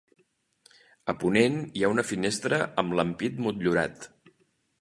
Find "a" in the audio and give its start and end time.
1.13-1.15